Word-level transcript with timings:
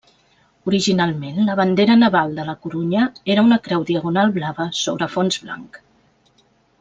Originalment, 0.69 1.35
la 1.49 1.57
bandera 1.59 1.97
naval 2.05 2.33
de 2.39 2.45
La 2.49 2.55
Corunya 2.65 3.03
era 3.35 3.43
una 3.51 3.59
creu 3.69 3.85
diagonal 3.93 4.33
blava 4.39 4.67
sobre 4.83 5.11
fons 5.17 5.39
blanc. 5.47 5.79